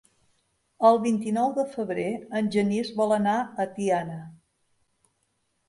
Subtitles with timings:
[0.87, 2.07] El vint-i-nou de febrer
[2.41, 4.19] en Genís vol anar a Tiana.